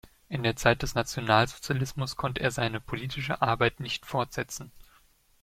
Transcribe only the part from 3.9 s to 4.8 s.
fortsetzen.